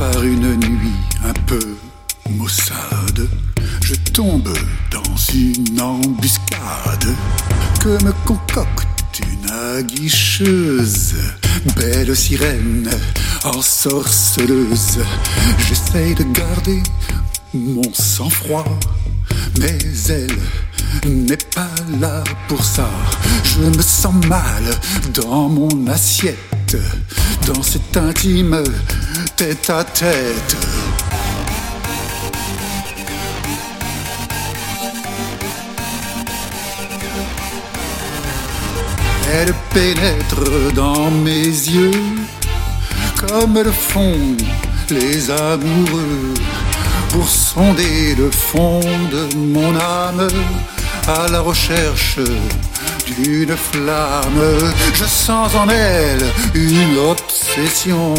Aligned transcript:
par 0.00 0.24
une 0.24 0.56
nuit 0.56 1.02
un 1.26 1.34
peu 1.46 1.76
maussade, 2.30 3.28
je 3.82 3.94
tombe 4.14 4.48
dans 4.90 5.16
une 5.34 5.78
embuscade 5.78 7.14
que 7.80 8.02
me 8.02 8.10
concocte 8.24 9.20
une 9.20 9.50
aguicheuse. 9.76 11.16
Belle 11.76 12.16
sirène, 12.16 12.88
ensorceleuse, 13.44 15.00
j'essaye 15.68 16.14
de 16.14 16.24
garder 16.32 16.82
mon 17.52 17.92
sang-froid, 17.92 18.64
mais 19.58 19.78
elle 20.08 21.24
n'est 21.26 21.44
pas 21.54 21.74
là 22.00 22.24
pour 22.48 22.64
ça. 22.64 22.88
Je 23.44 23.64
me 23.64 23.82
sens 23.82 24.14
mal 24.24 24.64
dans 25.12 25.50
mon 25.50 25.86
assiette 25.88 26.38
dans 27.46 27.62
cet 27.62 27.96
intime 27.96 28.62
tête 29.36 29.70
à 29.70 29.84
tête. 29.84 30.56
Elle 39.32 39.54
pénètre 39.72 40.72
dans 40.74 41.10
mes 41.10 41.44
yeux 41.44 41.90
comme 43.16 43.60
le 43.62 43.70
font 43.70 44.36
les 44.90 45.30
amoureux 45.30 46.34
pour 47.10 47.28
sonder 47.28 48.14
le 48.16 48.30
fond 48.30 48.80
de 48.80 49.34
mon 49.36 49.76
âme 49.76 50.28
à 51.06 51.28
la 51.28 51.40
recherche 51.40 52.18
d'une 53.18 53.56
flamme. 53.56 54.72
Je 54.94 55.04
sens 55.04 55.54
en 55.54 55.68
elle 55.68 56.24
une 56.54 56.98
obsession 56.98 58.14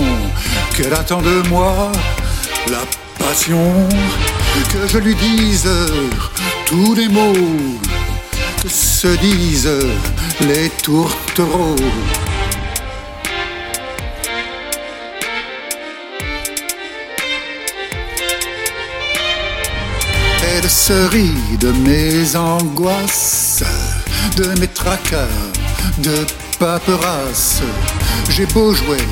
qu'elle 0.75 0.93
attend 0.93 1.21
de 1.21 1.41
moi, 1.49 1.91
la 2.69 2.83
passion 3.23 3.87
que 4.71 4.87
je 4.87 4.97
lui 4.97 5.15
dise 5.15 5.69
tous 6.65 6.93
les 6.95 7.07
mots 7.07 7.33
que 8.61 8.69
se 8.69 9.07
disent 9.07 9.69
les 10.41 10.69
tourtereaux. 10.83 11.75
Elle 20.53 20.69
se 20.69 21.07
rit 21.09 21.57
de 21.59 21.71
mes 21.71 22.35
angoisses, 22.35 23.63
de 24.35 24.59
mes 24.59 24.67
tracas, 24.67 25.27
de 25.99 26.25
paperasse. 26.59 27.61
J'ai 28.29 28.45
beau 28.47 28.73
jouer 28.73 29.03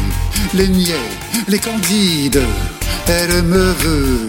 les 0.53 0.67
niais, 0.67 1.10
les 1.48 1.60
candides, 1.60 2.42
elle 3.08 3.43
me 3.43 3.71
veut. 3.73 4.27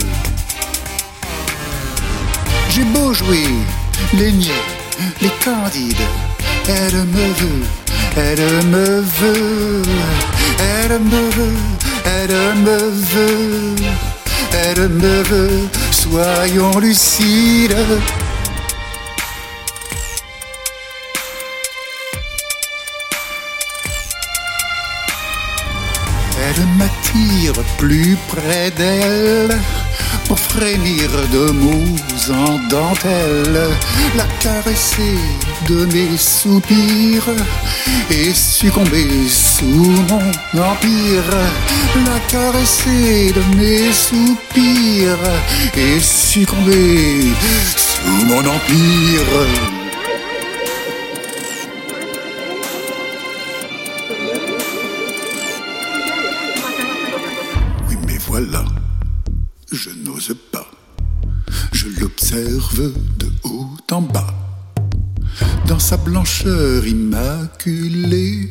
J'ai 2.70 2.84
beau 2.84 3.12
jouer 3.12 3.46
les 4.14 4.32
niais, 4.32 4.64
les 5.20 5.32
candides, 5.44 6.06
elle 6.68 7.04
me 7.16 7.26
veut, 7.40 7.64
elle 8.16 8.64
me 8.66 9.00
veut, 9.00 9.82
elle 10.58 10.98
me 11.00 11.30
veut, 11.30 11.56
elle 12.04 12.54
me 12.66 12.78
veut, 13.12 13.76
elle 14.52 14.88
me 14.88 15.22
veut, 15.22 15.68
soyons 15.90 16.78
lucides. 16.78 17.76
Plus 27.76 28.16
près 28.28 28.70
d'elle 28.70 29.58
pour 30.26 30.38
frémir 30.38 31.08
de 31.32 31.50
mots 31.50 31.96
en 32.30 32.58
dentelle, 32.68 33.70
la 34.16 34.24
caresser 34.38 35.18
de 35.68 35.86
mes 35.86 36.16
soupirs 36.16 37.34
et 38.10 38.32
succomber 38.32 39.08
sous 39.28 39.64
mon 39.64 40.62
empire, 40.62 41.30
la 42.06 42.20
caresser 42.28 43.32
de 43.32 43.56
mes 43.56 43.92
soupirs 43.92 45.18
et 45.76 46.00
succomber 46.00 47.22
sous 47.76 48.26
mon 48.26 48.40
empire. 48.40 49.79
Je 59.72 59.90
n'ose 59.90 60.34
pas. 60.50 60.70
Je 61.72 61.86
l'observe 62.00 62.92
de 63.18 63.30
haut 63.44 63.76
en 63.92 64.02
bas. 64.02 64.34
Dans 65.66 65.78
sa 65.78 65.96
blancheur 65.96 66.86
immaculée, 66.86 68.50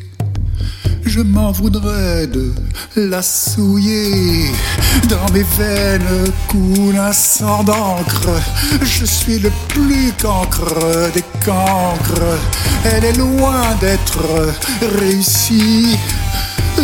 je 1.04 1.20
m'en 1.20 1.52
voudrais 1.52 2.26
de 2.26 2.52
la 2.96 3.22
souiller. 3.22 4.50
Dans 5.08 5.30
mes 5.32 5.44
veines 5.58 6.32
coule 6.48 6.96
un 6.96 7.12
sang 7.12 7.64
d'encre. 7.64 8.30
Je 8.82 9.04
suis 9.04 9.38
le 9.38 9.50
plus 9.68 10.12
cancre 10.20 10.74
des 11.12 11.24
cancres. 11.44 12.38
Elle 12.84 13.04
est 13.04 13.18
loin 13.18 13.74
d'être 13.80 14.22
réussie. 14.98 15.98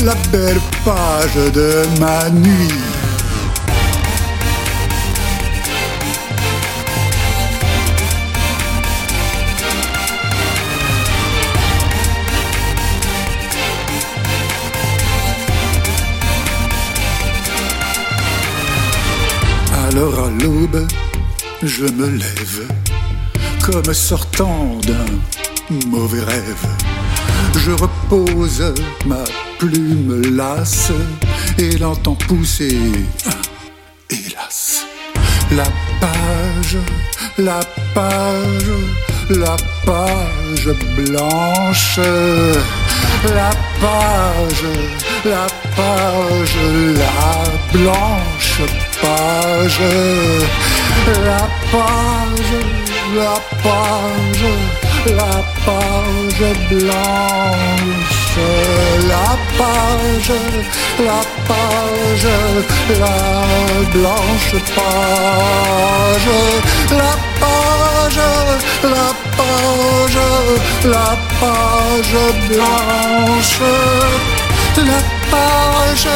La 0.05 0.15
belle 0.31 0.61
page 0.85 1.53
de 1.55 1.85
ma 2.01 2.29
nuit. 2.29 2.96
Alors 19.97 20.27
à 20.27 20.31
l'aube, 20.43 20.87
je 21.63 21.85
me 21.85 22.07
lève, 22.07 22.69
comme 23.65 23.95
sortant 23.95 24.79
d'un 24.87 25.87
mauvais 25.87 26.23
rêve. 26.23 26.67
Je 27.65 27.71
repose 27.71 28.75
ma 29.07 29.25
plume 29.59 30.37
lasse 30.37 30.93
et 31.57 31.79
l'entends 31.79 32.19
pousser, 32.29 32.77
hélas. 34.11 34.85
La 35.53 35.65
page, 35.99 36.77
la 37.39 37.61
page, 37.95 38.73
la 39.31 39.57
page 39.87 40.77
blanche. 40.95 42.01
La 43.35 43.51
page, 43.81 44.65
la 45.25 45.47
page, 45.75 46.57
la 46.99 47.79
blanche 47.79 48.61
page. 49.01 49.46
La 49.57 51.49
page, 51.73 52.53
la 53.17 53.37
page, 53.65 54.45
la 55.17 55.33
page 55.65 56.45
blanche. 56.69 58.39
La 59.09 59.29
page, 59.57 60.33
la 60.99 61.21
page, 61.49 62.29
la 63.01 63.17
blanche 63.95 64.57
page. 64.77 66.29
La 66.91 67.15
page, 67.41 68.21
la 68.83 69.09
page, 69.37 70.21
la 70.85 71.09
page 71.41 72.17
blanche. 72.49 73.61
La 74.77 75.16
page, 75.31 76.09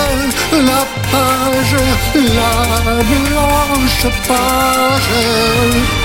la 0.53 0.87
page, 1.11 1.77
la 2.15 3.03
blanche 3.03 4.07
page. 4.27 6.00